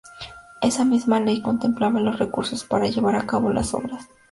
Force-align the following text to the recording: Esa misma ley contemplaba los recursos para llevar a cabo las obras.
Esa 0.63 0.83
misma 0.83 1.19
ley 1.19 1.43
contemplaba 1.43 1.99
los 1.99 2.17
recursos 2.17 2.63
para 2.63 2.87
llevar 2.87 3.15
a 3.15 3.27
cabo 3.27 3.53
las 3.53 3.75
obras. 3.75 4.07